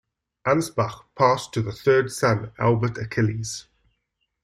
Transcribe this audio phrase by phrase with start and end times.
[0.47, 3.67] Ansbach passed to the third son Albert Achilles.